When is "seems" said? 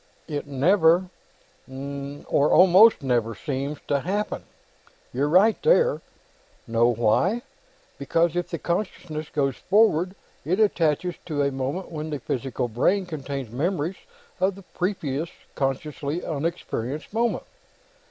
3.35-3.77